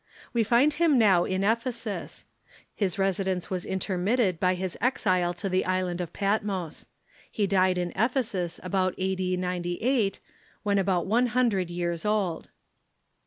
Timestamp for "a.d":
8.97-9.37